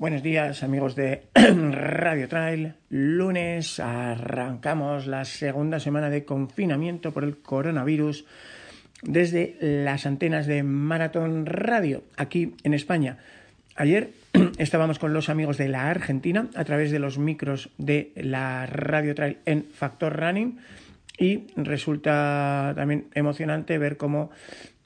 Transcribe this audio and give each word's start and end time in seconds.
Buenos 0.00 0.22
días 0.22 0.62
amigos 0.62 0.96
de 0.96 1.24
Radio 1.34 2.26
Trail. 2.26 2.72
Lunes 2.88 3.78
arrancamos 3.80 5.06
la 5.06 5.26
segunda 5.26 5.78
semana 5.78 6.08
de 6.08 6.24
confinamiento 6.24 7.12
por 7.12 7.22
el 7.22 7.36
coronavirus 7.36 8.24
desde 9.02 9.58
las 9.60 10.06
antenas 10.06 10.46
de 10.46 10.62
Maratón 10.62 11.44
Radio 11.44 12.02
aquí 12.16 12.54
en 12.64 12.72
España. 12.72 13.18
Ayer 13.76 14.12
estábamos 14.56 14.98
con 14.98 15.12
los 15.12 15.28
amigos 15.28 15.58
de 15.58 15.68
la 15.68 15.90
Argentina 15.90 16.48
a 16.54 16.64
través 16.64 16.90
de 16.92 16.98
los 16.98 17.18
micros 17.18 17.68
de 17.76 18.12
la 18.16 18.64
Radio 18.64 19.14
Trail 19.14 19.36
en 19.44 19.64
Factor 19.64 20.18
Running 20.18 20.60
y 21.20 21.48
resulta 21.54 22.72
también 22.74 23.08
emocionante 23.14 23.76
ver 23.76 23.98
cómo 23.98 24.30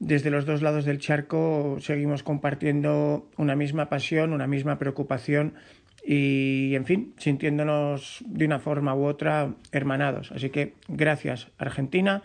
desde 0.01 0.30
los 0.30 0.45
dos 0.45 0.62
lados 0.62 0.84
del 0.84 0.98
charco 0.98 1.77
seguimos 1.80 2.25
compartiendo 2.25 3.30
una 3.37 3.55
misma 3.55 3.88
pasión, 3.88 4.33
una 4.33 4.48
misma 4.48 4.77
preocupación 4.77 5.55
y, 6.05 6.75
en 6.75 6.84
fin, 6.87 7.15
sintiéndonos 7.19 8.25
de 8.27 8.47
una 8.47 8.58
forma 8.58 8.97
u 8.97 9.05
otra 9.05 9.55
hermanados. 9.70 10.33
Así 10.33 10.50
que 10.50 10.75
gracias 10.89 11.47
Argentina 11.56 12.25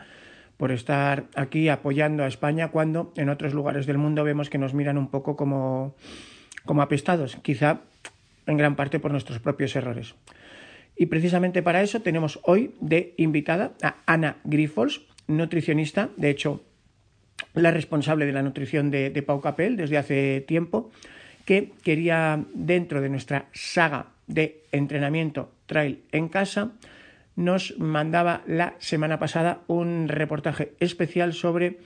por 0.58 0.72
estar 0.72 1.26
aquí 1.36 1.70
apoyando 1.70 2.23
a 2.23 2.28
España 2.28 2.70
cuando 2.70 3.14
en 3.16 3.30
otros 3.30 3.53
lugares 3.53 3.86
del 3.86 4.00
mundo 4.00 4.23
vemos 4.23 4.50
que 4.50 4.58
nos 4.58 4.73
miran 4.73 4.98
un 4.98 5.09
poco 5.09 5.38
como, 5.38 5.95
como 6.66 6.81
apestados, 6.81 7.38
quizá 7.44 7.81
en 8.48 8.58
gran 8.58 8.76
parte 8.76 9.00
por 9.00 9.11
nuestros 9.11 9.38
propios 9.39 9.76
errores. 9.76 10.16
Y 11.00 11.05
precisamente 11.05 11.64
para 11.64 11.81
eso 11.81 12.02
tenemos 12.02 12.42
hoy 12.44 12.75
de 12.81 13.14
invitada 13.16 13.72
a 13.81 13.95
Ana 14.05 14.36
Grifols, 14.44 15.02
nutricionista, 15.28 16.09
de 16.17 16.30
hecho 16.30 16.61
la 17.53 17.72
responsable 17.72 18.25
de 18.25 18.33
la 18.33 18.44
nutrición 18.44 18.92
de, 18.92 19.23
Pau 19.25 19.39
Capel 19.39 19.77
desde 19.77 19.97
hace 19.97 20.42
tiempo, 20.45 20.92
que 21.45 21.72
quería, 21.83 22.44
dentro 22.53 23.00
de 23.00 23.08
nuestra 23.08 23.45
saga 23.53 24.08
de 24.27 24.66
entrenamiento 24.73 25.53
trail 25.67 26.03
en 26.11 26.27
casa, 26.27 26.73
nos 27.38 27.80
mandaba 27.80 28.42
la 28.45 28.75
semana 28.80 29.20
pasada 29.20 29.61
un 29.67 30.09
reportaje 30.09 30.73
especial 30.81 31.33
sobre 31.33 31.77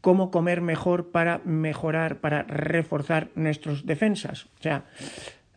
cómo 0.00 0.30
comer 0.30 0.60
mejor 0.60 1.10
para 1.10 1.40
mejorar, 1.44 2.20
para 2.20 2.44
reforzar 2.44 3.30
nuestras 3.34 3.86
defensas. 3.86 4.44
O 4.60 4.62
sea, 4.62 4.84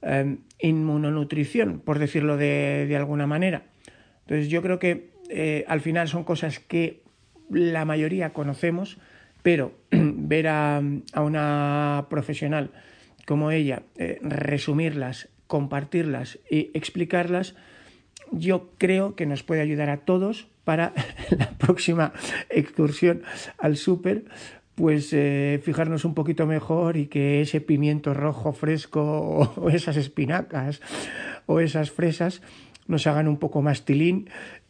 em, 0.04 0.40
inmunonutrición, 0.60 1.80
por 1.80 2.00
decirlo 2.00 2.38
de, 2.38 2.94
alguna 2.96 3.28
manera. 3.28 3.64
Entonces 4.22 4.50
yo 4.50 4.62
creo 4.62 4.80
que 4.80 5.12
eh, 5.30 5.66
al 5.68 5.82
final 5.82 6.08
son 6.08 6.24
cosas 6.24 6.60
que 6.60 7.04
la 7.50 7.86
mayoría 7.86 8.34
conocemos, 8.34 8.98
pero 9.42 9.74
ver 9.92 10.48
a, 10.48 10.82
una 11.16 12.08
profesional 12.10 12.72
como 13.26 13.52
ella 13.52 13.84
eh, 13.98 14.20
resumirlas, 14.22 15.30
compartirlas 15.48 16.40
y 16.50 16.72
explicarlas, 16.74 17.56
yo 18.32 18.72
creo 18.78 19.16
que 19.16 19.26
nos 19.26 19.44
puede 19.44 19.62
ayudar 19.62 19.90
a 19.90 19.98
todos 19.98 20.48
para 20.64 20.94
la 21.30 21.52
próxima 21.52 22.14
excursión 22.50 23.24
al 23.58 23.78
súper, 23.78 24.26
pues 24.76 25.14
eh, 25.14 25.62
fijarnos 25.64 26.06
un 26.06 26.14
poquito 26.14 26.48
mejor 26.48 26.98
y 26.98 27.08
que 27.08 27.42
ese 27.42 27.62
pimiento 27.62 28.14
rojo 28.14 28.54
fresco 28.54 29.54
o, 29.56 29.70
esas 29.70 29.98
espinacas 29.98 30.82
o 31.46 31.60
esas 31.60 31.92
fresas 31.92 32.42
nos 32.88 33.08
hagan 33.08 33.28
un 33.28 33.38
poco 33.38 33.62
más 33.62 33.86
tilín 33.86 34.30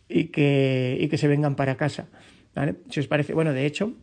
y 0.09 0.25
que, 0.25 0.97
y 1.00 1.08
que 1.08 1.18
se 1.18 1.28
vengan 1.28 1.56
para 1.56 1.78
casa. 1.78 2.08
¿vale? 2.53 2.75
Si 2.90 3.00
os 3.00 3.08
parece, 3.08 3.34
bueno, 3.34 3.53
de 3.53 3.66
hecho, 3.66 3.94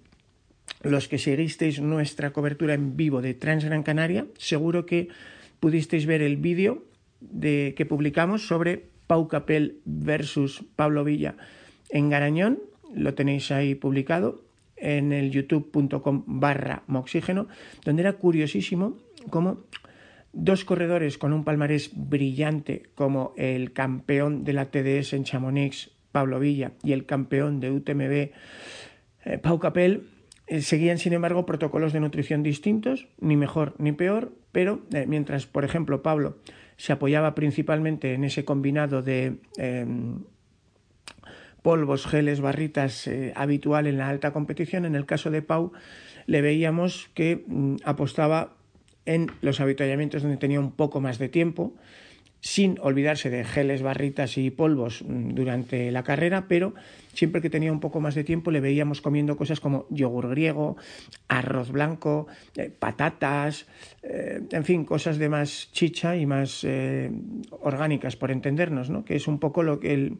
los 0.83 1.09
que 1.09 1.19
seguisteis 1.19 1.81
nuestra 1.81 2.33
cobertura 2.33 2.75
en 2.75 2.97
vivo 2.97 3.21
de 3.21 3.35
Transgran 3.35 3.83
Canaria, 3.83 4.27
seguro 4.39 4.87
que 4.87 5.09
pudisteis 5.61 6.07
ver 6.07 6.23
el 6.23 6.37
vídeo 6.37 6.85
de, 7.21 7.75
que 7.77 7.87
publicamos 7.87 8.47
sobre 8.47 8.87
Pau 9.07 9.29
Capel 9.29 9.79
versus 9.85 10.65
Pablo 10.77 11.05
Villa 11.05 11.37
en 11.91 12.09
Garañón. 12.09 12.61
Lo 12.95 13.15
tenéis 13.15 13.53
ahí 13.53 13.75
publicado 13.75 14.43
en 14.81 15.13
el 15.13 15.31
youtube.com 15.31 16.25
barra 16.27 16.83
moxígeno, 16.87 17.49
donde 17.85 18.03
era 18.03 18.15
curiosísimo 18.15 18.97
cómo 19.31 19.65
dos 20.33 20.65
corredores 20.65 21.19
con 21.19 21.33
un 21.33 21.45
palmarés 21.45 21.91
brillante 21.95 22.85
como 22.95 23.35
el 23.37 23.73
campeón 23.73 24.45
de 24.45 24.53
la 24.53 24.71
TDS 24.71 25.15
en 25.15 25.25
Chamonix, 25.25 25.91
Pablo 26.13 26.41
Villa, 26.41 26.73
y 26.83 26.93
el 26.93 27.07
campeón 27.07 27.61
de 27.61 27.71
UTMB, 27.71 28.13
eh, 28.13 29.39
Pau 29.43 29.59
Capel, 29.59 30.09
eh, 30.47 30.63
seguían, 30.63 30.99
sin 30.99 31.13
embargo, 31.13 31.47
protocolos 31.47 31.93
de 31.93 32.01
nutrición 32.01 32.43
distintos, 32.43 33.09
ni 33.21 33.37
mejor 33.37 33.75
ni 33.79 33.93
peor, 33.93 34.33
pero 34.53 34.83
eh, 34.93 35.07
mientras, 35.07 35.47
por 35.47 35.65
ejemplo, 35.65 36.03
Pablo 36.03 36.39
se 36.77 36.93
apoyaba 36.93 37.35
principalmente 37.35 38.15
en 38.15 38.25
ese 38.25 38.45
combinado 38.45 39.03
de 39.03 39.37
em, 39.59 40.25
polvos, 41.63 42.07
geles, 42.07 42.41
barritas 42.41 43.07
eh, 43.07 43.33
habitual 43.37 43.87
en 43.87 43.99
la 43.99 44.09
alta 44.09 44.33
competición, 44.33 44.85
en 44.85 44.95
el 44.95 45.07
caso 45.07 45.31
de 45.31 45.43
Pau 45.43 45.73
le 46.27 46.43
veíamos 46.43 47.11
que 47.15 47.45
mm, 47.47 47.77
apostaba 47.85 48.55
en 49.07 49.31
los 49.41 49.61
avituallamientos 49.61 50.23
donde 50.23 50.37
tenía 50.37 50.61
un 50.61 50.73
poco 50.73 51.01
más 51.01 51.19
de 51.19 51.29
tiempo, 51.29 51.75
sin 52.43 52.79
olvidarse 52.81 53.29
de 53.29 53.45
geles, 53.45 53.83
barritas 53.83 54.39
y 54.39 54.51
polvos 54.51 55.03
mm, 55.07 55.35
durante 55.35 55.91
la 55.91 56.03
carrera, 56.03 56.47
pero 56.49 56.75
siempre 57.13 57.43
que 57.43 57.51
tenía 57.51 57.73
un 57.73 57.81
poco 57.81 58.01
más 58.01 58.15
de 58.15 58.25
tiempo 58.25 58.51
le 58.51 58.61
veíamos 58.61 59.01
comiendo 59.01 59.37
cosas 59.37 59.61
como 59.61 59.87
yogur 59.91 60.31
griego, 60.31 60.77
arroz 61.29 61.71
blanco, 61.71 62.29
eh, 62.57 62.71
patatas, 62.71 63.67
eh, 64.03 64.41
en 64.51 64.65
fin, 64.65 64.85
cosas 64.85 65.19
de 65.19 65.29
más 65.29 65.71
chicha 65.73 66.17
y 66.17 66.25
más 66.25 66.67
orgánicas, 67.51 68.17
por 68.17 68.31
entendernos, 68.31 68.89
¿no? 68.89 69.05
que 69.05 69.17
es 69.17 69.29
un 69.29 69.39
poco 69.39 69.63
lo 69.63 69.81
que 69.81 69.93
él, 69.93 70.19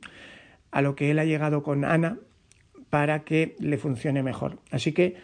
a 0.71 0.83
lo 0.83 0.95
que 0.95 1.11
él 1.11 1.19
ha 1.19 1.25
llegado 1.25 1.63
con 1.63 1.85
Ana 1.85 2.19
para 2.91 3.21
que 3.21 3.57
le 3.59 3.79
funcione 3.79 4.23
mejor. 4.23 4.59
Así 4.71 4.93
que 4.93 5.17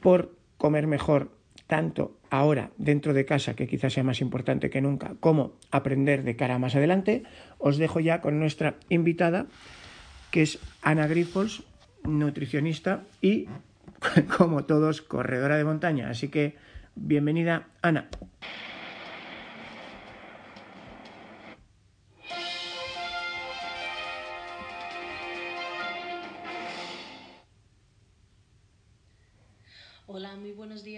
por 0.00 0.34
comer 0.58 0.86
mejor 0.86 1.30
tanto 1.66 2.16
ahora 2.30 2.70
dentro 2.78 3.14
de 3.14 3.24
casa, 3.24 3.54
que 3.54 3.66
quizás 3.66 3.92
sea 3.92 4.04
más 4.04 4.20
importante 4.20 4.70
que 4.70 4.80
nunca, 4.80 5.14
como 5.20 5.52
aprender 5.70 6.22
de 6.22 6.36
cara 6.36 6.58
más 6.58 6.74
adelante, 6.74 7.22
os 7.58 7.78
dejo 7.78 8.00
ya 8.00 8.20
con 8.20 8.38
nuestra 8.38 8.76
invitada, 8.88 9.46
que 10.30 10.42
es 10.42 10.58
Ana 10.82 11.06
Grifols, 11.06 11.62
nutricionista 12.04 13.04
y, 13.20 13.48
como 14.36 14.64
todos, 14.64 15.02
corredora 15.02 15.56
de 15.56 15.64
montaña. 15.64 16.10
Así 16.10 16.28
que, 16.28 16.56
bienvenida, 16.94 17.68
Ana. 17.82 18.08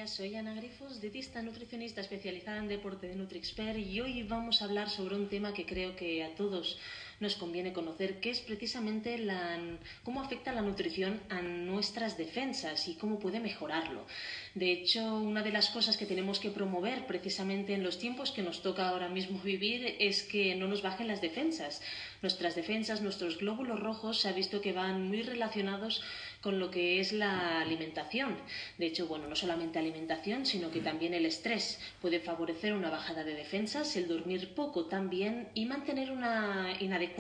Soy 0.07 0.37
Ana 0.37 0.55
Grifos, 0.55 1.03
dietista 1.03 1.43
nutricionista 1.43 2.01
especializada 2.01 2.59
en 2.59 2.69
deporte 2.69 3.09
de 3.09 3.15
NutriXpert 3.15 3.79
y 3.79 4.01
hoy 4.01 4.23
vamos 4.23 4.63
a 4.63 4.65
hablar 4.65 4.89
sobre 4.89 5.17
un 5.17 5.29
tema 5.29 5.53
que 5.53 5.67
creo 5.67 5.95
que 5.97 6.25
a 6.25 6.35
todos 6.35 6.79
nos 7.23 7.37
conviene 7.37 7.73
conocer, 7.73 8.21
que 8.21 8.31
es 8.31 8.41
precisamente 8.41 9.17
la, 9.17 9.59
cómo 10.03 10.21
afecta 10.21 10.53
la 10.53 10.61
nutrición 10.61 11.21
a 11.31 11.41
nuestras 11.41 12.19
defensas 12.19 12.89
y 12.89 12.97
cómo 12.97 13.21
puede 13.21 13.39
mejorarlo. 13.39 14.05
De 14.55 14.73
hecho, 14.73 15.17
una 15.17 15.43
de 15.43 15.53
las 15.53 15.71
cosas 15.71 15.97
que 15.97 16.05
tenemos 16.05 16.41
que 16.41 16.51
promover 16.51 17.07
precisamente 17.07 17.75
en 17.75 17.85
los 17.85 17.99
tiempos 17.99 18.33
que 18.33 18.43
nos 18.43 18.61
toca 18.61 18.89
ahora 18.89 19.09
mismo 19.09 19.39
vivir 19.45 19.97
es 20.01 20.25
que 20.25 20.57
no 20.57 20.67
nos 20.67 20.83
bajen 20.83 21.07
las 21.07 21.23
defensas. 21.23 21.81
Nuestras 22.21 22.55
defensas, 22.55 23.01
nuestros 23.01 23.39
glóbulos 23.39 23.81
rojos, 23.81 24.21
se 24.21 24.29
ha 24.29 24.33
visto 24.33 24.61
que 24.61 24.73
van 24.73 25.09
muy 25.09 25.23
relacionados 25.23 26.03
con 26.41 26.59
lo 26.59 26.71
que 26.71 26.99
es 26.99 27.13
la 27.13 27.61
alimentación. 27.61 28.37
De 28.77 28.87
hecho, 28.87 29.07
bueno, 29.07 29.29
no 29.29 29.37
solamente 29.37 29.79
alimentación, 29.79 30.45
sino 30.45 30.73
que 30.73 30.81
también 30.81 31.15
el 31.15 31.25
estrés 31.25 31.81
puede 32.01 32.19
favorecer 32.19 32.75
una 32.75 32.91
bajada 32.91 33.23
de 33.23 33.35
defensas, 33.35 33.97
el 33.97 34.09
dormir 34.09 34.55
poco 34.55 34.87
también 34.87 35.49
y 35.55 35.67
mantener 35.67 36.11
una 36.11 36.77
inadecuada 36.81 37.12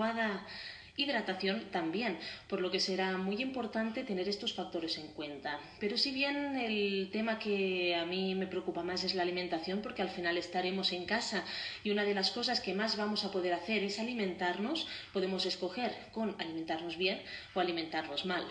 hidratación 0.96 1.70
también, 1.70 2.18
por 2.48 2.60
lo 2.60 2.70
que 2.70 2.80
será 2.80 3.16
muy 3.16 3.40
importante 3.40 4.04
tener 4.04 4.28
estos 4.28 4.52
factores 4.52 4.98
en 4.98 5.08
cuenta. 5.08 5.58
Pero 5.80 5.96
si 5.96 6.12
bien 6.12 6.56
el 6.56 7.08
tema 7.10 7.38
que 7.38 7.94
a 7.94 8.04
mí 8.04 8.34
me 8.34 8.46
preocupa 8.46 8.82
más 8.82 9.04
es 9.04 9.14
la 9.14 9.22
alimentación, 9.22 9.80
porque 9.80 10.02
al 10.02 10.10
final 10.10 10.36
estaremos 10.36 10.92
en 10.92 11.06
casa 11.06 11.44
y 11.82 11.90
una 11.90 12.04
de 12.04 12.14
las 12.14 12.30
cosas 12.30 12.60
que 12.60 12.74
más 12.74 12.96
vamos 12.96 13.24
a 13.24 13.30
poder 13.30 13.54
hacer 13.54 13.82
es 13.82 13.98
alimentarnos, 13.98 14.86
podemos 15.12 15.46
escoger 15.46 15.94
con 16.12 16.36
alimentarnos 16.38 16.98
bien 16.98 17.22
o 17.54 17.60
alimentarnos 17.60 18.26
mal. 18.26 18.44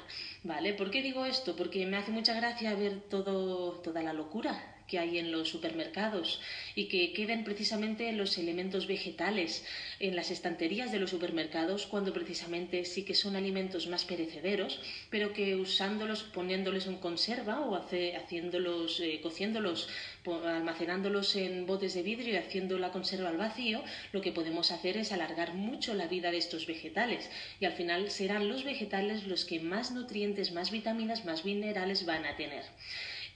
¿Vale? 0.43 0.73
¿Por 0.73 0.89
qué 0.89 1.03
digo 1.03 1.25
esto? 1.25 1.55
Porque 1.55 1.85
me 1.85 1.97
hace 1.97 2.11
mucha 2.11 2.33
gracia 2.33 2.73
ver 2.73 3.01
todo, 3.01 3.81
toda 3.81 4.01
la 4.01 4.13
locura 4.13 4.80
que 4.91 4.99
hay 4.99 5.17
en 5.17 5.31
los 5.31 5.47
supermercados 5.47 6.41
y 6.75 6.89
que 6.89 7.13
queden 7.13 7.45
precisamente 7.45 8.11
los 8.11 8.37
elementos 8.37 8.87
vegetales 8.87 9.63
en 10.01 10.17
las 10.17 10.31
estanterías 10.31 10.91
de 10.91 10.99
los 10.99 11.11
supermercados 11.11 11.87
cuando 11.87 12.11
precisamente 12.11 12.83
sí 12.83 13.03
que 13.03 13.15
son 13.15 13.37
alimentos 13.37 13.87
más 13.87 14.03
perecederos, 14.03 14.81
pero 15.09 15.31
que 15.31 15.55
usándolos, 15.55 16.23
poniéndoles 16.23 16.87
en 16.87 16.97
conserva 16.97 17.61
o 17.61 17.75
haciéndolos, 17.75 18.99
eh, 18.99 19.21
cociéndolos, 19.23 19.87
almacenándolos 20.25 21.37
en 21.37 21.65
botes 21.65 21.93
de 21.93 22.03
vidrio 22.03 22.33
y 22.33 22.37
haciendo 22.37 22.77
la 22.77 22.91
conserva 22.91 23.29
al 23.29 23.37
vacío, 23.37 23.81
lo 24.11 24.19
que 24.19 24.33
podemos 24.33 24.71
hacer 24.71 24.97
es 24.97 25.13
alargar 25.13 25.53
mucho 25.53 25.93
la 25.93 26.07
vida 26.07 26.31
de 26.31 26.37
estos 26.37 26.67
vegetales 26.67 27.29
y 27.61 27.65
al 27.65 27.73
final 27.73 28.11
serán 28.11 28.49
los 28.49 28.65
vegetales 28.65 29.25
los 29.25 29.45
que 29.45 29.61
más 29.61 29.91
nutrientes, 29.91 30.51
más 30.51 30.69
vitaminas, 30.69 31.23
más 31.23 31.45
minerales 31.45 32.05
van 32.05 32.25
a 32.25 32.35
tener. 32.35 32.63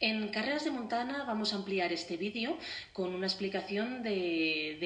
En 0.02 0.28
Carreras 0.28 0.66
de 0.66 0.72
Montana 0.72 1.24
vamos 1.26 1.54
a 1.54 1.56
ampliar 1.56 1.94
este 1.94 2.18
vídeo 2.18 2.58
con 2.92 3.16
una 3.16 3.28
explicación 3.28 4.04
de, 4.04 4.78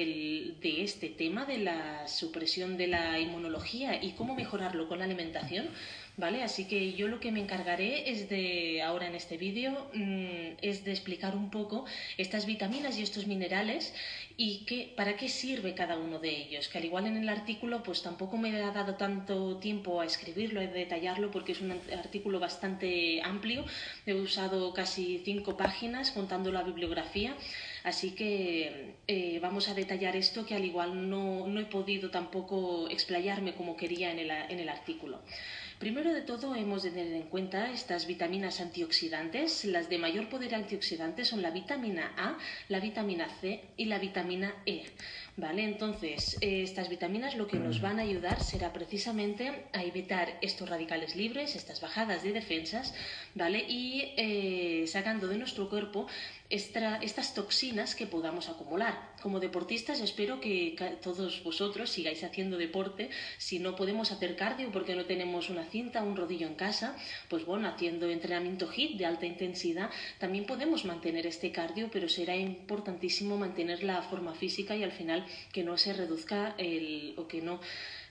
de, 0.60 0.84
este 0.84 1.08
tema 1.08 1.44
de 1.46 1.58
la 1.58 2.06
supresión 2.06 2.76
de 2.76 2.86
la 2.86 3.18
inmunología 3.18 4.00
y 4.02 4.12
cómo 4.12 4.36
mejorarlo 4.36 4.86
con 4.88 5.00
la 5.00 5.06
alimentación 5.06 5.68
¿vale? 6.16 6.42
Así 6.42 6.66
que 6.66 6.92
yo 6.92 7.08
lo 7.08 7.20
que 7.20 7.32
me 7.32 7.40
encargaré 7.40 8.10
es 8.10 8.28
de, 8.28 8.82
ahora 8.82 9.06
en 9.06 9.14
este 9.14 9.36
vídeo, 9.36 9.90
mm, 9.94 10.58
es 10.62 10.84
de 10.84 10.92
explicar 10.92 11.36
un 11.36 11.50
poco 11.50 11.84
estas 12.18 12.46
vitaminas 12.46 12.98
y 12.98 13.02
estos 13.02 13.26
minerales 13.26 13.94
y 14.36 14.64
qué, 14.64 14.92
para 14.96 15.16
qué 15.16 15.28
sirve 15.28 15.74
cada 15.74 15.98
uno 15.98 16.18
de 16.18 16.30
ellos, 16.30 16.68
que 16.68 16.78
al 16.78 16.84
igual 16.84 17.06
en 17.06 17.16
el 17.16 17.28
artículo 17.28 17.82
pues 17.82 18.02
tampoco 18.02 18.36
me 18.38 18.56
ha 18.56 18.72
dado 18.72 18.94
tanto 18.94 19.58
tiempo 19.58 20.00
a 20.00 20.06
escribirlo, 20.06 20.60
a 20.60 20.66
detallarlo, 20.66 21.30
porque 21.30 21.52
es 21.52 21.60
un 21.60 21.72
artículo 21.72 22.40
bastante 22.40 23.20
amplio, 23.22 23.64
he 24.06 24.14
usado 24.14 24.72
casi 24.72 25.20
cinco 25.24 25.56
páginas 25.56 26.10
contando 26.10 26.50
la 26.52 26.62
bibliografía, 26.62 27.36
así 27.84 28.12
que 28.12 28.94
eh, 29.06 29.38
vamos 29.42 29.68
a 29.68 29.74
detallar 29.74 30.16
esto 30.16 30.46
que 30.46 30.54
al 30.54 30.64
igual 30.64 31.10
no, 31.10 31.46
no 31.46 31.60
he 31.60 31.66
podido 31.66 32.10
tampoco 32.10 32.88
explayarme 32.88 33.54
como 33.54 33.76
quería 33.76 34.10
en 34.10 34.18
el, 34.20 34.30
en 34.30 34.58
el 34.58 34.68
artículo. 34.68 35.20
Primero 35.80 36.12
de 36.12 36.20
todo, 36.20 36.54
hemos 36.54 36.82
de 36.82 36.90
tener 36.90 37.14
en 37.14 37.28
cuenta 37.28 37.70
estas 37.70 38.06
vitaminas 38.06 38.60
antioxidantes. 38.60 39.64
Las 39.64 39.88
de 39.88 39.96
mayor 39.96 40.28
poder 40.28 40.54
antioxidante 40.54 41.24
son 41.24 41.40
la 41.40 41.50
vitamina 41.50 42.12
A, 42.18 42.36
la 42.68 42.80
vitamina 42.80 43.26
C 43.40 43.64
y 43.78 43.86
la 43.86 43.98
vitamina 43.98 44.52
E. 44.66 44.84
¿Vale? 45.38 45.64
Entonces, 45.64 46.36
eh, 46.42 46.64
estas 46.64 46.90
vitaminas 46.90 47.34
lo 47.34 47.46
que 47.46 47.56
nos 47.56 47.80
van 47.80 47.98
a 47.98 48.02
ayudar 48.02 48.42
será 48.42 48.74
precisamente 48.74 49.64
a 49.72 49.82
evitar 49.82 50.36
estos 50.42 50.68
radicales 50.68 51.16
libres, 51.16 51.56
estas 51.56 51.80
bajadas 51.80 52.22
de 52.22 52.32
defensas, 52.32 52.92
¿vale? 53.34 53.64
Y 53.66 54.12
eh, 54.18 54.84
sacando 54.86 55.28
de 55.28 55.38
nuestro 55.38 55.70
cuerpo 55.70 56.08
estas 56.50 57.34
toxinas 57.34 57.94
que 57.94 58.06
podamos 58.06 58.48
acumular. 58.48 59.14
Como 59.22 59.38
deportistas 59.38 60.00
espero 60.00 60.40
que 60.40 60.76
todos 61.00 61.42
vosotros 61.44 61.90
sigáis 61.90 62.24
haciendo 62.24 62.58
deporte. 62.58 63.10
Si 63.38 63.60
no 63.60 63.76
podemos 63.76 64.10
hacer 64.10 64.34
cardio 64.34 64.70
porque 64.72 64.96
no 64.96 65.04
tenemos 65.06 65.48
una 65.48 65.64
cinta, 65.64 66.02
un 66.02 66.16
rodillo 66.16 66.48
en 66.48 66.56
casa, 66.56 66.96
pues 67.28 67.46
bueno, 67.46 67.68
haciendo 67.68 68.10
entrenamiento 68.10 68.68
HIIT 68.68 68.98
de 68.98 69.06
alta 69.06 69.26
intensidad, 69.26 69.90
también 70.18 70.44
podemos 70.44 70.84
mantener 70.84 71.26
este 71.26 71.52
cardio, 71.52 71.88
pero 71.92 72.08
será 72.08 72.34
importantísimo 72.36 73.36
mantener 73.36 73.84
la 73.84 74.02
forma 74.02 74.34
física 74.34 74.74
y 74.74 74.82
al 74.82 74.92
final 74.92 75.24
que 75.52 75.62
no 75.62 75.78
se 75.78 75.92
reduzca 75.92 76.54
el, 76.58 77.14
o 77.16 77.28
que 77.28 77.40
no 77.42 77.60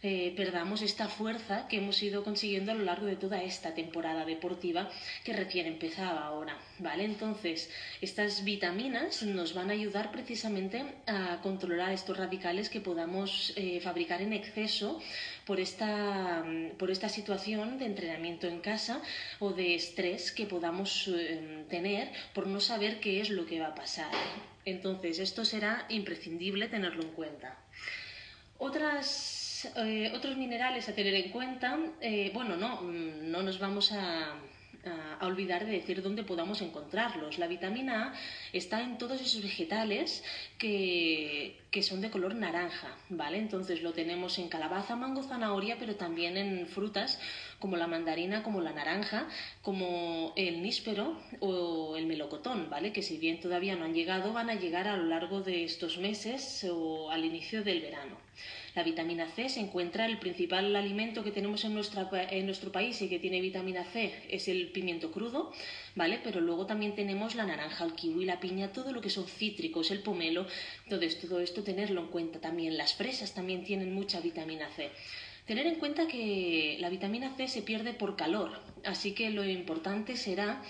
eh, 0.01 0.33
perdamos 0.37 0.81
esta 0.81 1.09
fuerza 1.09 1.67
que 1.67 1.77
hemos 1.77 2.01
ido 2.01 2.23
consiguiendo 2.23 2.71
a 2.71 2.75
lo 2.75 2.85
largo 2.85 3.05
de 3.05 3.17
toda 3.17 3.43
esta 3.43 3.73
temporada 3.73 4.23
deportiva 4.25 4.89
que 5.25 5.33
recién 5.33 5.65
empezaba 5.65 6.23
ahora, 6.25 6.57
¿vale? 6.79 7.03
Entonces, 7.03 7.69
estas 7.99 8.45
vitaminas 8.45 9.23
nos 9.23 9.53
van 9.53 9.69
a 9.69 9.73
ayudar 9.73 10.11
precisamente 10.11 10.85
a 11.05 11.41
controlar 11.41 11.91
estos 11.91 12.17
radicales 12.17 12.69
que 12.69 12.79
podamos 12.79 13.51
eh, 13.57 13.81
fabricar 13.81 14.21
en 14.21 14.31
exceso 14.31 15.01
por 15.45 15.59
esta, 15.59 16.45
por 16.77 16.91
esta 16.91 17.09
situación 17.09 17.77
de 17.77 17.85
entrenamiento 17.85 18.47
en 18.47 18.61
casa 18.61 19.01
o 19.39 19.51
de 19.51 19.75
estrés 19.75 20.31
que 20.31 20.45
podamos 20.45 21.09
eh, 21.09 21.65
tener 21.69 22.09
por 22.33 22.47
no 22.47 22.61
saber 22.61 23.01
qué 23.01 23.19
es 23.19 23.29
lo 23.29 23.45
que 23.45 23.59
va 23.59 23.67
a 23.67 23.75
pasar. 23.75 24.11
Entonces, 24.63 25.19
esto 25.19 25.43
será 25.43 25.85
imprescindible 25.89 26.69
tenerlo 26.69 27.03
en 27.03 27.11
cuenta. 27.11 27.57
Otras 28.59 29.38
eh, 29.75 30.11
otros 30.15 30.37
minerales 30.37 30.87
a 30.89 30.95
tener 30.95 31.13
en 31.13 31.31
cuenta, 31.31 31.77
eh, 32.01 32.31
bueno, 32.33 32.55
no, 32.55 32.81
mm, 32.81 33.31
no 33.31 33.41
nos 33.41 33.59
vamos 33.59 33.91
a, 33.91 34.35
a, 35.19 35.25
olvidar 35.25 35.65
de 35.65 35.73
decir 35.73 36.01
dónde 36.01 36.23
podamos 36.23 36.61
encontrarlos. 36.61 37.37
La 37.37 37.47
vitamina 37.47 38.07
A 38.07 38.13
está 38.53 38.81
en 38.81 38.97
todos 38.97 39.21
esos 39.21 39.43
vegetales 39.43 40.23
que, 40.57 41.59
que, 41.71 41.83
son 41.83 42.01
de 42.01 42.09
color 42.09 42.35
naranja, 42.35 42.95
¿vale? 43.09 43.37
Entonces 43.37 43.81
lo 43.81 43.93
tenemos 43.93 44.39
en 44.39 44.49
calabaza, 44.49 44.95
mango, 44.95 45.23
zanahoria, 45.23 45.77
pero 45.77 45.95
también 45.95 46.37
en 46.37 46.67
frutas 46.67 47.19
como 47.59 47.75
la 47.75 47.87
mandarina, 47.87 48.43
como 48.43 48.61
la 48.61 48.71
naranja, 48.71 49.27
como 49.61 50.33
el 50.35 50.61
níspero 50.61 51.19
o 51.39 51.97
el 51.97 52.05
melocotón, 52.05 52.69
¿vale? 52.69 52.93
Que 52.93 53.01
si 53.01 53.17
bien 53.17 53.39
todavía 53.39 53.75
no 53.75 53.85
han 53.85 53.93
llegado, 53.93 54.33
van 54.33 54.49
a 54.49 54.55
llegar 54.55 54.87
a 54.87 54.97
lo 54.97 55.05
largo 55.05 55.41
de 55.41 55.63
estos 55.63 55.97
meses 55.97 56.65
o 56.71 57.11
al 57.11 57.25
inicio 57.25 57.63
del 57.63 57.81
verano. 57.81 58.28
La 58.75 58.83
vitamina 58.83 59.27
C 59.27 59.49
se 59.49 59.59
encuentra, 59.59 60.05
el 60.05 60.19
principal 60.19 60.75
alimento 60.75 61.23
que 61.23 61.31
tenemos 61.31 61.65
en, 61.65 61.71
en 61.71 62.45
nuestro 62.45 62.71
país 62.71 63.01
y 63.01 63.09
que 63.09 63.19
tiene 63.19 63.41
vitamina 63.41 63.83
C 63.83 64.13
es 64.29 64.47
el 64.47 64.69
pimiento 64.71 65.11
crudo, 65.11 65.51
¿vale? 65.95 66.19
Pero 66.23 66.39
luego 66.39 66.65
también 66.65 66.95
tenemos 66.95 67.35
la 67.35 67.45
naranja, 67.45 67.85
el 67.85 67.93
kiwi, 67.93 68.25
la 68.25 68.39
piña, 68.39 68.71
todo 68.71 68.91
lo 68.91 69.01
que 69.01 69.09
son 69.09 69.25
cítricos, 69.25 69.91
el 69.91 69.99
pomelo, 69.99 70.47
entonces 70.83 71.19
todo 71.19 71.39
esto 71.39 71.63
tenerlo 71.63 72.01
en 72.01 72.07
cuenta 72.07 72.39
también. 72.39 72.77
Las 72.77 72.93
fresas 72.93 73.33
también 73.33 73.63
tienen 73.63 73.93
mucha 73.93 74.19
vitamina 74.19 74.69
C. 74.75 74.89
Tener 75.45 75.65
en 75.65 75.75
cuenta 75.75 76.07
que 76.07 76.77
la 76.79 76.89
vitamina 76.89 77.35
C 77.35 77.47
se 77.47 77.63
pierde 77.63 77.93
por 77.93 78.15
calor, 78.15 78.61
así 78.85 79.13
que 79.13 79.31
lo 79.31 79.43
importante 79.43 80.15
será 80.15 80.61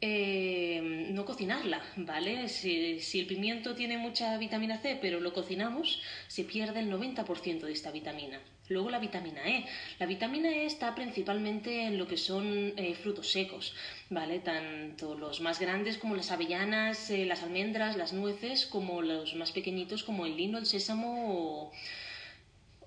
eh, 0.00 1.08
no 1.10 1.24
cocinarla, 1.24 1.82
¿vale? 1.96 2.48
Si, 2.48 3.00
el 3.18 3.26
pimiento 3.26 3.74
tiene 3.74 3.98
mucha 3.98 4.36
vitamina 4.38 4.78
C, 4.78 4.96
pero 5.00 5.18
lo 5.18 5.32
cocinamos, 5.32 6.00
se 6.28 6.44
pierde 6.44 6.80
el 6.80 6.90
90% 6.90 7.60
de 7.60 7.72
esta 7.72 7.90
vitamina. 7.90 8.40
Luego 8.68 8.90
la 8.90 9.00
vitamina 9.00 9.48
E. 9.48 9.64
La 9.98 10.06
vitamina 10.06 10.50
E 10.50 10.66
está 10.66 10.94
principalmente 10.94 11.84
en 11.86 11.98
lo 11.98 12.06
que 12.06 12.16
son 12.16 12.74
eh, 12.76 12.94
frutos 12.94 13.30
secos, 13.32 13.74
¿vale? 14.08 14.38
Tanto 14.38 15.16
los 15.16 15.40
más 15.40 15.58
grandes 15.58 15.98
como 15.98 16.14
las 16.14 16.30
avellanas, 16.30 17.10
eh, 17.10 17.24
las 17.24 17.42
almendras, 17.42 17.96
las 17.96 18.12
nueces, 18.12 18.66
como 18.66 19.02
los 19.02 19.34
más 19.34 19.50
pequeñitos 19.50 20.04
como 20.04 20.26
el 20.26 20.36
lino, 20.36 20.58
el 20.58 20.66
sésamo 20.66 21.72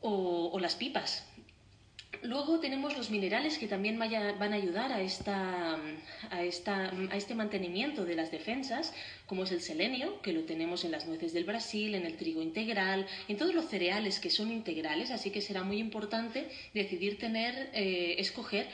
o 0.04 0.60
las 0.60 0.76
pipas, 0.76 1.24
Luego 2.24 2.60
tenemos 2.60 2.96
los 2.96 3.10
minerales 3.10 3.58
que 3.58 3.68
también 3.68 3.98
van 3.98 4.54
a 4.54 4.56
ayudar 4.56 4.92
a, 4.92 5.02
esta, 5.02 5.78
a, 6.30 6.44
esta, 6.44 6.92
a 7.10 7.16
este 7.16 7.34
mantenimiento 7.36 8.06
de 8.06 8.16
las 8.16 8.32
defensas, 8.32 8.94
como 9.26 9.46
es 9.46 9.52
el 9.52 9.62
selenio, 9.62 10.22
que 10.22 10.34
lo 10.34 10.44
tenemos 10.44 10.84
en 10.84 10.92
las 10.92 11.08
nueces 11.08 11.34
del 11.34 11.46
Brasil, 11.46 11.96
en 11.96 12.06
el 12.06 12.18
trigo 12.18 12.42
integral, 12.42 13.08
en 13.28 13.38
todos 13.38 13.56
los 13.56 13.66
cereales 13.66 14.20
que 14.20 14.30
son 14.30 14.52
integrales, 14.52 15.10
así 15.10 15.32
que 15.32 15.42
será 15.42 15.64
muy 15.64 15.78
importante 15.80 16.48
decidir 16.74 17.18
tener, 17.18 17.70
eh, 17.74 18.16
escoger 18.20 18.68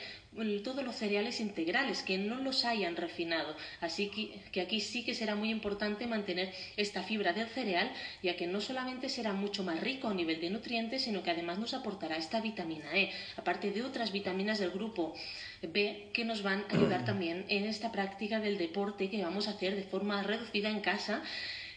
todos 0.62 0.84
los 0.84 0.94
cereales 0.94 1.40
integrales, 1.40 2.02
que 2.02 2.18
no 2.18 2.36
los 2.36 2.64
hayan 2.64 2.96
refinado. 2.96 3.56
Así 3.80 4.10
que, 4.52 4.60
aquí 4.60 4.80
sí 4.80 5.04
que 5.04 5.14
será 5.14 5.34
muy 5.34 5.50
importante 5.50 6.06
mantener 6.06 6.52
esta 6.76 7.02
fibra 7.02 7.32
del 7.32 7.48
cereal, 7.48 7.90
ya 8.22 8.36
que 8.36 8.46
no 8.46 8.60
solamente 8.60 9.08
será 9.08 9.32
mucho 9.32 9.64
más 9.64 9.80
rico 9.80 10.08
a 10.08 10.14
nivel 10.14 10.40
de 10.40 10.50
nutrientes, 10.50 11.02
sino 11.02 11.22
que 11.22 11.30
además 11.30 11.58
nos 11.58 11.74
aportará 11.74 12.16
esta 12.16 12.40
vitamina 12.40 12.96
E, 12.96 13.10
aparte 13.36 13.70
de 13.70 13.82
otras 13.82 14.12
vitaminas 14.12 14.58
del 14.58 14.70
grupo 14.70 15.14
B 15.62 16.10
que 16.12 16.24
nos 16.24 16.42
van 16.42 16.64
a 16.70 16.76
ayudar 16.76 17.04
también 17.04 17.44
en 17.48 17.64
esta 17.64 17.90
práctica 17.90 18.38
del 18.38 18.58
deporte 18.58 19.10
que 19.10 19.22
vamos 19.22 19.48
a 19.48 19.52
hacer 19.52 19.74
de 19.74 19.82
forma 19.82 20.22
reducida 20.22 20.70
en 20.70 20.80
casa 20.80 21.22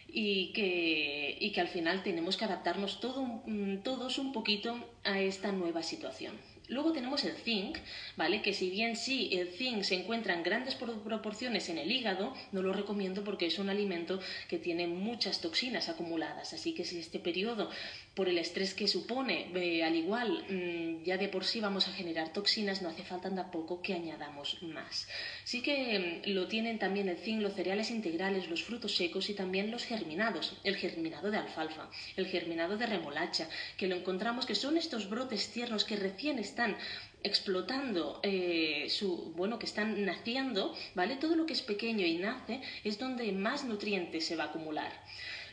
y 0.07 0.51
que, 0.53 1.37
y 1.39 1.51
que 1.51 1.61
al 1.61 1.69
final 1.69 2.03
tenemos 2.03 2.35
que 2.35 2.45
adaptarnos 2.45 2.99
todo, 2.99 3.43
todos 3.83 4.17
un 4.17 4.33
poquito 4.33 4.77
a 5.03 5.19
esta 5.19 5.51
nueva 5.51 5.83
situación. 5.83 6.50
Luego 6.71 6.93
tenemos 6.93 7.25
el 7.25 7.33
zinc, 7.33 7.77
¿vale? 8.15 8.41
Que 8.41 8.53
si 8.53 8.69
bien 8.69 8.95
sí 8.95 9.29
el 9.33 9.49
zinc 9.49 9.83
se 9.83 9.95
encuentra 9.95 10.33
en 10.33 10.41
grandes 10.41 10.75
proporciones 10.75 11.67
en 11.67 11.77
el 11.77 11.91
hígado, 11.91 12.33
no 12.53 12.61
lo 12.61 12.71
recomiendo 12.71 13.25
porque 13.25 13.47
es 13.47 13.59
un 13.59 13.69
alimento 13.69 14.21
que 14.47 14.57
tiene 14.57 14.87
muchas 14.87 15.41
toxinas 15.41 15.89
acumuladas. 15.89 16.53
Así 16.53 16.73
que 16.73 16.85
si 16.85 16.97
este 16.97 17.19
periodo, 17.19 17.69
por 18.15 18.29
el 18.29 18.37
estrés 18.37 18.73
que 18.73 18.87
supone, 18.87 19.51
eh, 19.53 19.83
al 19.83 19.97
igual 19.97 20.45
mm, 20.49 21.03
ya 21.03 21.17
de 21.17 21.27
por 21.27 21.43
sí 21.43 21.59
vamos 21.59 21.89
a 21.89 21.91
generar 21.91 22.31
toxinas, 22.31 22.81
no 22.81 22.87
hace 22.87 23.03
falta 23.03 23.29
tampoco 23.29 23.81
que 23.81 23.93
añadamos 23.93 24.63
más. 24.63 25.09
Sí 25.43 25.61
que 25.61 26.21
mm, 26.25 26.29
lo 26.29 26.47
tienen 26.47 26.79
también 26.79 27.09
el 27.09 27.17
zinc, 27.17 27.41
los 27.41 27.53
cereales 27.53 27.91
integrales, 27.91 28.49
los 28.49 28.63
frutos 28.63 28.95
secos 28.95 29.29
y 29.29 29.33
también 29.33 29.71
los 29.71 29.83
germinados. 29.83 30.55
El 30.63 30.77
germinado 30.77 31.31
de 31.31 31.37
alfalfa, 31.37 31.89
el 32.15 32.27
germinado 32.27 32.77
de 32.77 32.85
remolacha, 32.85 33.49
que 33.75 33.87
lo 33.87 33.97
encontramos 33.97 34.45
que 34.45 34.55
son 34.55 34.77
estos 34.77 35.09
brotes 35.09 35.51
tiernos 35.51 35.83
que 35.83 35.97
recién 35.97 36.39
están 36.39 36.60
están 36.61 36.77
explotando 37.23 38.19
eh, 38.23 38.87
su 38.89 39.33
bueno 39.35 39.57
que 39.57 39.65
están 39.65 40.05
naciendo 40.05 40.75
vale 40.93 41.15
todo 41.15 41.35
lo 41.35 41.45
que 41.47 41.53
es 41.53 41.61
pequeño 41.61 42.05
y 42.05 42.17
nace 42.17 42.61
es 42.83 42.99
donde 42.99 43.31
más 43.31 43.63
nutrientes 43.63 44.25
se 44.25 44.35
va 44.35 44.45
a 44.45 44.47
acumular 44.47 44.91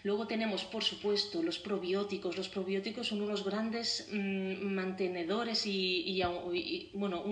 Luego 0.08 0.26
tenemos, 0.26 0.64
por 0.64 0.82
supuesto, 0.82 1.42
los 1.42 1.58
probióticos. 1.58 2.34
Los 2.34 2.48
probióticos 2.48 3.08
son 3.08 3.20
unos 3.20 3.44
grandes 3.44 4.08
mm, 4.10 4.64
mantenedores 4.64 5.66
y, 5.66 6.22
bueno, 6.94 7.22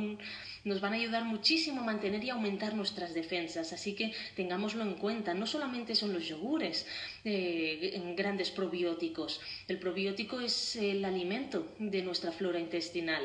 nos 0.63 0.81
van 0.83 0.93
a 0.93 0.97
ayudar 0.97 1.25
muchísimo 1.25 1.81
a 1.81 1.85
mantener 1.85 2.23
y 2.23 2.29
aumentar 2.29 2.75
nuestras 2.75 3.15
defensas. 3.15 3.73
Así 3.73 3.95
que 3.95 4.13
tengámoslo 4.35 4.83
en 4.83 4.93
cuenta. 4.97 5.33
No 5.33 5.47
solamente 5.47 5.95
son 5.95 6.13
los 6.13 6.29
yogures 6.29 6.87
eh, 7.25 7.99
grandes 8.15 8.51
probióticos. 8.51 9.41
El 9.69 9.79
probiótico 9.79 10.41
es 10.41 10.77
el 10.77 11.03
alimento 11.07 11.69
de 11.79 12.03
nuestra 12.03 12.31
flora 12.31 12.61
intestinal. 12.61 13.25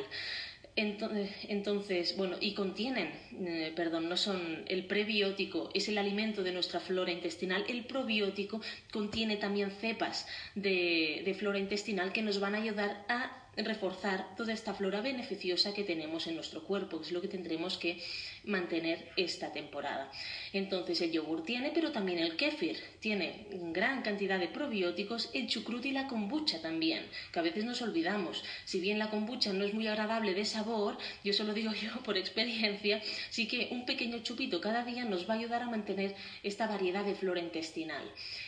Entonces, 0.75 2.16
bueno, 2.16 2.38
y 2.40 2.54
contienen, 2.54 3.12
eh, 3.46 3.74
perdón, 3.75 4.08
no 4.08 4.16
son 4.16 4.63
el 4.68 4.86
prebiótico, 4.86 5.70
es 5.74 5.90
el 5.90 5.98
alimento 5.98 6.44
de 6.44 6.54
nuestra 6.54 6.80
flora 6.80 7.12
intestinal. 7.12 7.66
El 7.68 7.84
probiótico 7.84 8.62
contiene 8.92 9.36
también 9.36 9.72
cepas 9.72 10.28
de, 10.56 11.24
de 11.25 11.34
flora 11.34 11.60
intestinal 11.60 12.13
que 12.13 12.22
nos 12.22 12.40
van 12.40 12.56
a 12.56 12.60
ayudar 12.60 13.06
a 13.10 13.38
reforzar 13.58 14.34
toda 14.38 14.54
esta 14.54 14.74
flora 14.74 15.01
beneficiosa 15.01 15.74
que 15.74 15.84
tenemos 15.84 16.28
en 16.28 16.36
nuestro 16.36 16.63
cuerpo, 16.63 17.00
que 17.00 17.08
es 17.08 17.12
lo 17.12 17.22
que 17.22 17.28
tendremos 17.28 17.78
que 17.78 18.01
mantener 18.44 19.08
esta 19.18 19.52
temporada. 19.52 20.12
Entonces 20.54 21.02
el 21.02 21.12
yogur 21.12 21.44
tiene, 21.44 21.72
pero 21.74 21.92
también 21.92 22.20
el 22.20 22.36
kéfir 22.36 22.78
tiene 23.00 23.48
gran 23.72 24.02
cantidad 24.02 24.40
de 24.40 24.48
probióticos, 24.48 25.30
el 25.34 25.48
chucrut 25.48 25.86
y 25.86 25.92
la 25.92 26.08
kombucha 26.08 26.62
también, 26.62 27.06
que 27.32 27.40
a 27.40 27.44
veces 27.44 27.66
nos 27.66 27.82
olvidamos. 27.82 28.44
Si 28.66 28.80
bien 28.80 29.00
la 29.00 29.10
kombucha 29.10 29.54
no 29.54 29.64
es 29.64 29.74
muy 29.74 29.88
agradable 29.88 30.34
de 30.34 30.46
sabor, 30.46 30.98
yo 31.24 31.34
solo 31.34 31.54
digo 31.54 31.72
yo 31.74 31.92
por 32.04 32.18
experiencia, 32.18 33.02
sí 33.30 33.48
que 33.48 33.70
un 33.72 33.86
pequeño 33.86 34.20
chupito 34.20 34.62
cada 34.62 34.84
día 34.84 35.06
nos 35.06 35.30
va 35.30 35.36
a 35.36 35.38
ayudar 35.38 35.64
a 35.64 35.70
mantener 35.70 36.16
esta 36.44 36.68
variedad 36.68 37.06
de 37.06 37.16
flora 37.16 37.40
intestinal. 37.40 38.04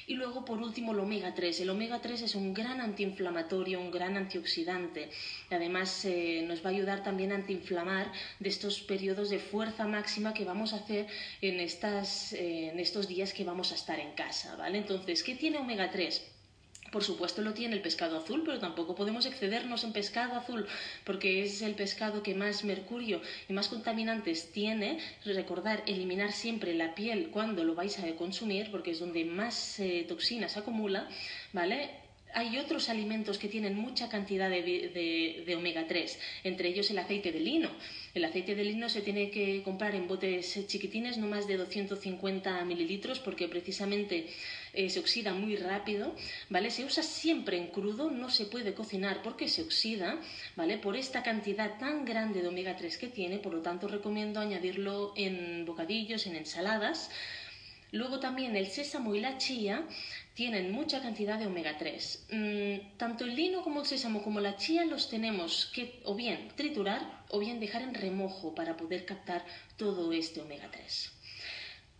Y 0.07 0.15
luego 0.15 0.45
por 0.45 0.59
último 0.59 0.93
el 0.93 0.99
omega 0.99 1.33
3. 1.33 1.61
El 1.61 1.69
omega 1.69 2.01
3 2.01 2.23
es 2.23 2.35
un 2.35 2.53
gran 2.53 2.81
antiinflamatorio, 2.81 3.79
un 3.79 3.91
gran 3.91 4.17
antioxidante 4.17 4.63
Además, 5.49 6.05
eh, 6.05 6.43
nos 6.47 6.63
va 6.63 6.69
a 6.69 6.73
ayudar 6.73 7.03
también 7.03 7.31
a 7.31 7.35
antiinflamar 7.35 8.11
de 8.39 8.49
estos 8.49 8.81
periodos 8.81 9.29
de 9.29 9.39
fuerza 9.39 9.82
máxima 9.87 10.33
que 10.33 10.45
vamos 10.45 10.73
a 10.73 10.77
hacer 10.77 11.07
en, 11.41 11.59
estas, 11.59 12.33
eh, 12.33 12.69
en 12.69 12.79
estos 12.79 13.07
días 13.07 13.33
que 13.33 13.43
vamos 13.43 13.71
a 13.71 13.75
estar 13.75 13.99
en 13.99 14.11
casa. 14.11 14.55
¿vale? 14.55 14.77
Entonces, 14.77 15.23
¿qué 15.23 15.35
tiene 15.35 15.57
omega 15.57 15.89
3? 15.91 16.33
Por 16.93 17.03
supuesto 17.03 17.41
lo 17.41 17.55
tiene 17.55 17.75
el 17.75 17.81
pescado 17.81 18.19
azul, 18.19 18.43
pero 18.45 18.59
tampoco 18.59 18.93
podemos 18.93 19.25
excedernos 19.25 19.83
en 19.83 19.93
pescado 19.93 20.35
azul 20.37 20.67
porque 21.03 21.41
es 21.43 21.63
el 21.63 21.73
pescado 21.73 22.21
que 22.21 22.35
más 22.35 22.63
mercurio 22.63 23.19
y 23.49 23.53
más 23.53 23.67
contaminantes 23.67 24.51
tiene. 24.51 24.99
Recordar, 25.25 25.81
eliminar 25.87 26.31
siempre 26.31 26.75
la 26.75 26.93
piel 26.93 27.29
cuando 27.31 27.63
lo 27.63 27.73
vais 27.73 27.97
a 27.97 28.15
consumir 28.15 28.69
porque 28.69 28.91
es 28.91 28.99
donde 28.99 29.25
más 29.25 29.79
eh, 29.79 30.05
toxinas 30.07 30.55
acumula, 30.55 31.09
¿vale? 31.51 32.02
Hay 32.33 32.57
otros 32.57 32.89
alimentos 32.89 33.37
que 33.37 33.47
tienen 33.47 33.75
mucha 33.75 34.09
cantidad 34.09 34.49
de, 34.49 35.55
omega 35.57 35.85
3, 35.87 36.19
entre 36.43 36.69
ellos 36.69 36.89
el 36.91 36.97
aceite 36.97 37.31
de 37.31 37.39
lino. 37.39 37.69
El 38.13 38.25
aceite 38.25 38.55
de 38.55 38.63
lino 38.63 38.89
se 38.89 39.01
tiene 39.01 39.29
que 39.31 39.63
comprar 39.63 39.95
en 39.95 40.07
botes 40.07 40.67
chiquitines, 40.67 41.17
no 41.17 41.27
más 41.27 41.47
de 41.47 41.57
250 41.57 42.63
mililitros, 42.65 43.19
porque 43.19 43.47
precisamente 43.47 44.27
eh, 44.73 44.89
se 44.89 44.99
oxida 44.99 45.33
muy 45.33 45.55
rápido, 45.55 46.15
¿vale? 46.49 46.71
Se 46.71 46.85
usa 46.85 47.03
siempre 47.03 47.57
en 47.57 47.67
crudo, 47.67 48.09
no 48.09 48.29
se 48.29 48.45
puede 48.45 48.73
cocinar 48.73 49.21
porque 49.23 49.47
se 49.47 49.61
oxida, 49.61 50.19
¿vale? 50.55 50.77
Por 50.77 50.95
esta 50.95 51.23
cantidad 51.23 51.77
tan 51.77 52.05
grande 52.05 52.41
de 52.41 52.47
omega 52.47 52.75
3 52.75 52.97
que 52.97 53.07
tiene, 53.07 53.39
por 53.39 53.53
lo 53.53 53.61
tanto 53.61 53.87
recomiendo 53.87 54.39
añadirlo 54.39 55.13
en 55.15 55.65
bocadillos, 55.65 56.27
en 56.27 56.35
ensaladas. 56.35 57.09
Luego 57.93 58.19
también 58.19 58.55
el 58.55 58.71
sésamo 58.71 59.13
y 59.13 59.19
la 59.19 59.37
chía 59.37 59.87
tienen 60.33 60.71
mucha 60.71 60.99
cantidad 61.03 61.37
de 61.37 61.45
omega 61.45 61.77
3. 61.77 62.25
Mm, 62.31 62.97
tanto 62.97 63.23
el 63.23 63.35
lino 63.35 63.61
como 63.61 63.81
el 63.81 63.85
sésamo 63.85 64.23
como 64.23 64.39
la 64.39 64.57
chía 64.57 64.83
los 64.83 65.09
tenemos 65.09 65.71
que 65.75 66.01
o 66.03 66.15
bien 66.15 66.49
triturar 66.55 67.23
o 67.29 67.37
bien 67.37 67.59
dejar 67.59 67.83
en 67.83 67.93
remojo 67.93 68.55
para 68.55 68.77
poder 68.77 69.05
captar 69.05 69.45
todo 69.77 70.11
este 70.11 70.41
omega 70.41 70.71
3. 70.71 71.11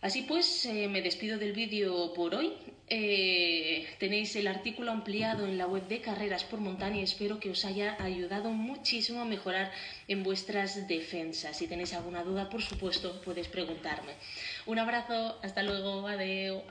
Así 0.04 0.20
pues, 0.20 0.66
eh, 0.66 0.86
me 0.86 1.00
despido 1.00 1.38
del 1.38 1.54
vídeo 1.54 2.12
por 2.12 2.34
hoy. 2.34 2.52
Eh, 2.90 3.86
tenéis 3.98 4.36
el 4.36 4.46
artículo 4.48 4.92
ampliado 4.92 5.46
en 5.46 5.56
la 5.56 5.66
web 5.66 5.88
de 5.88 6.02
Carreras 6.02 6.44
por 6.44 6.60
Montaña 6.60 7.00
y 7.00 7.04
espero 7.04 7.40
que 7.40 7.48
os 7.48 7.64
haya 7.64 7.96
ayudado 7.98 8.50
muchísimo 8.50 9.22
a 9.22 9.24
mejorar 9.24 9.72
en 10.06 10.22
vuestras 10.22 10.86
defensas. 10.86 11.56
Si 11.56 11.66
tenéis 11.68 11.94
alguna 11.94 12.22
duda, 12.22 12.50
por 12.50 12.60
supuesto, 12.60 13.18
podéis 13.22 13.48
preguntarme. 13.48 14.12
Un 14.66 14.78
abrazo, 14.78 15.38
hasta 15.42 15.62
luego, 15.62 16.06
adiós. 16.06 16.64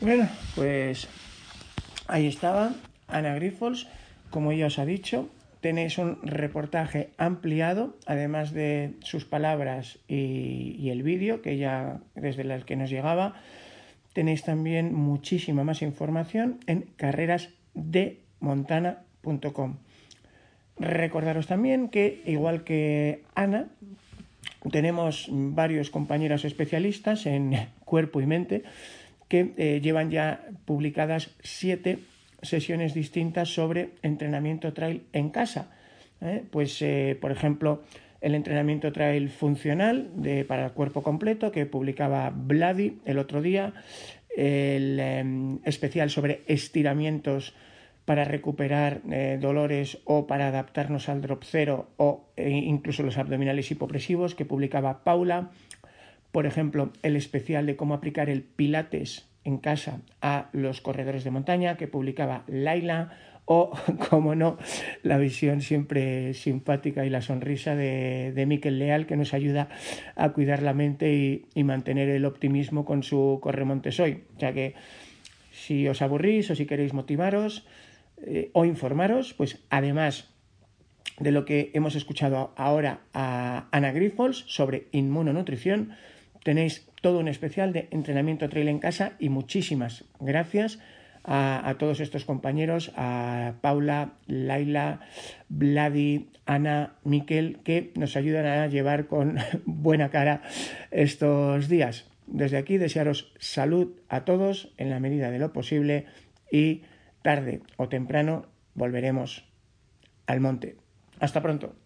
Bueno, 0.00 0.28
pues 0.54 1.08
ahí 2.08 2.26
estaba 2.26 2.74
Ana 3.08 3.34
Grifols. 3.36 3.86
Como 4.30 4.52
ya 4.52 4.66
os 4.66 4.78
ha 4.78 4.86
dicho, 4.86 5.28
tenéis 5.60 5.98
un 5.98 6.18
reportaje 6.22 7.10
ampliado, 7.18 7.96
además 8.06 8.52
de 8.52 8.94
sus 9.02 9.24
palabras 9.24 9.98
y, 10.08 10.88
el 10.90 11.02
vídeo 11.02 11.42
que 11.42 11.58
ya 11.58 12.00
desde 12.14 12.42
el 12.42 12.64
que 12.64 12.76
nos 12.76 12.90
llegaba. 12.90 13.34
Tenéis 14.12 14.42
también 14.42 14.92
muchísima 14.94 15.64
más 15.64 15.82
información 15.82 16.60
en 16.66 16.86
carrerasdemontana.com. 16.96 19.76
Recordaros 20.78 21.46
también 21.46 21.90
que, 21.90 22.22
igual 22.26 22.64
que 22.64 23.22
Ana, 23.34 23.68
tenemos 24.72 25.28
varios 25.30 25.90
compañeros 25.90 26.44
especialistas 26.44 27.26
en 27.26 27.54
cuerpo 27.84 28.20
y 28.20 28.26
mente 28.26 28.64
que 29.28 29.54
eh, 29.56 29.80
llevan 29.82 30.10
ya 30.10 30.44
publicadas 30.64 31.30
siete 31.42 32.00
sesiones 32.42 32.94
distintas 32.94 33.52
sobre 33.52 33.90
entrenamiento 34.02 34.72
trail 34.72 35.04
en 35.12 35.30
casa. 35.30 35.70
¿eh? 36.20 36.44
Pues, 36.50 36.80
eh, 36.82 37.16
por 37.20 37.32
ejemplo, 37.32 37.82
el 38.20 38.34
entrenamiento 38.34 38.92
trail 38.92 39.30
funcional 39.30 40.10
de, 40.14 40.44
para 40.44 40.66
el 40.66 40.72
cuerpo 40.72 41.02
completo 41.02 41.50
que 41.50 41.66
publicaba 41.66 42.30
Vladi 42.30 42.98
el 43.04 43.18
otro 43.18 43.40
día, 43.40 43.72
el 44.36 45.00
em, 45.00 45.58
especial 45.64 46.10
sobre 46.10 46.42
estiramientos 46.46 47.54
para 48.04 48.24
recuperar 48.24 49.02
eh, 49.10 49.38
dolores 49.40 49.98
o 50.04 50.26
para 50.26 50.48
adaptarnos 50.48 51.08
al 51.08 51.20
drop 51.20 51.44
cero 51.44 51.90
o 51.96 52.32
incluso 52.36 53.02
los 53.02 53.18
abdominales 53.18 53.70
hipopresivos 53.70 54.34
que 54.34 54.44
publicaba 54.44 55.04
Paula. 55.04 55.50
Por 56.32 56.46
ejemplo, 56.46 56.92
el 57.02 57.16
especial 57.16 57.66
de 57.66 57.76
cómo 57.76 57.94
aplicar 57.94 58.30
el 58.30 58.42
pilates 58.42 59.29
en 59.44 59.58
casa 59.58 60.00
a 60.20 60.48
los 60.52 60.80
corredores 60.80 61.24
de 61.24 61.30
montaña 61.30 61.76
que 61.76 61.88
publicaba 61.88 62.44
Laila 62.46 63.10
o, 63.44 63.72
como 64.10 64.34
no, 64.34 64.58
la 65.02 65.18
visión 65.18 65.60
siempre 65.60 66.34
simpática 66.34 67.04
y 67.04 67.10
la 67.10 67.22
sonrisa 67.22 67.74
de, 67.74 68.32
de 68.34 68.46
Miquel 68.46 68.78
Leal 68.78 69.06
que 69.06 69.16
nos 69.16 69.34
ayuda 69.34 69.68
a 70.14 70.30
cuidar 70.30 70.62
la 70.62 70.74
mente 70.74 71.12
y, 71.12 71.46
y 71.54 71.64
mantener 71.64 72.08
el 72.08 72.24
optimismo 72.24 72.84
con 72.84 73.02
su 73.02 73.38
Corremontes 73.42 73.98
hoy. 73.98 74.24
Ya 74.38 74.52
que 74.52 74.74
si 75.52 75.88
os 75.88 76.02
aburrís 76.02 76.50
o 76.50 76.54
si 76.54 76.66
queréis 76.66 76.94
motivaros, 76.94 77.66
eh, 78.26 78.50
o 78.52 78.64
informaros, 78.64 79.32
pues 79.32 79.58
además 79.70 80.28
de 81.18 81.32
lo 81.32 81.44
que 81.44 81.70
hemos 81.74 81.94
escuchado 81.94 82.52
ahora 82.56 83.00
a 83.14 83.66
Ana 83.70 83.92
Grifols 83.92 84.44
sobre 84.46 84.88
inmunonutrición, 84.92 85.92
tenéis 86.44 86.88
todo 87.00 87.18
un 87.18 87.28
especial 87.28 87.72
de 87.72 87.88
entrenamiento 87.90 88.48
trail 88.48 88.68
en 88.68 88.78
casa 88.78 89.12
y 89.18 89.28
muchísimas 89.28 90.04
gracias 90.18 90.78
a, 91.24 91.74
todos 91.78 92.00
estos 92.00 92.24
compañeros, 92.24 92.92
a 92.96 93.54
Paula, 93.60 94.14
Laila, 94.26 95.00
Vladi, 95.48 96.30
Ana, 96.46 96.94
Miquel, 97.04 97.60
que 97.62 97.92
nos 97.94 98.16
ayudan 98.16 98.46
a 98.46 98.66
llevar 98.66 99.06
con 99.06 99.38
buena 99.66 100.10
cara 100.10 100.42
estos 100.90 101.68
días. 101.68 102.06
desde 102.26 102.58
aquí 102.58 102.78
desearos 102.78 103.32
salud 103.38 103.96
a 104.08 104.24
todos 104.24 104.72
en 104.76 104.88
la 104.90 105.00
medida 105.00 105.30
de 105.30 105.38
lo 105.38 105.52
posible 105.52 106.06
y 106.50 106.82
tarde 107.22 107.60
o 107.76 107.88
temprano 107.88 108.46
volveremos 108.74 109.44
al 110.26 110.40
monte. 110.40 110.76
Hasta 111.18 111.42
pronto. 111.42 111.79